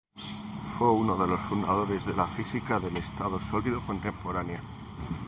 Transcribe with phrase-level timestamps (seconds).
[0.79, 4.59] Fue uno de las fundadores de la física del estado sólido contemporánea.